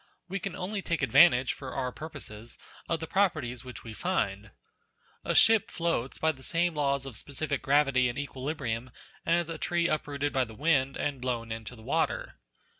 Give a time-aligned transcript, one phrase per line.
[0.27, 2.57] We can only take advantage for our purposes
[2.89, 4.49] of the properties which we find.
[5.23, 8.89] A ship floats by the same laws of specific gravity and equilibrium,
[9.27, 12.39] as a tree uprooted by the wind and blown into the water.